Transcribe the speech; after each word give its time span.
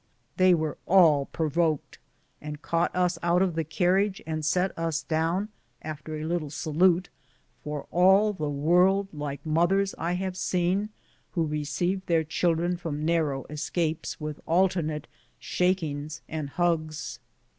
They 0.37 0.55
were 0.55 0.79
all 0.87 1.27
provoked, 1.27 1.99
and 2.41 2.59
caught 2.63 2.89
us 2.95 3.19
out 3.21 3.43
of 3.43 3.53
the 3.53 3.63
carriage 3.63 4.19
and 4.25 4.43
set 4.43 4.75
us 4.75 5.03
down, 5.03 5.49
after 5.83 6.15
a 6.17 6.23
little 6.25 6.49
salute, 6.49 7.09
for 7.63 7.83
all 7.91 8.33
the 8.33 8.49
world 8.49 9.09
like 9.13 9.45
mothers 9.45 9.93
I 9.99 10.13
have 10.13 10.35
seen 10.35 10.89
who 11.33 11.45
receive 11.45 12.03
their 12.07 12.23
children 12.23 12.77
from 12.77 13.05
narrow 13.05 13.45
escapes 13.47 14.19
with 14.19 14.39
alternate 14.47 15.05
shakings 15.39 16.23
and 16.27 16.49
hugs. 16.49 17.19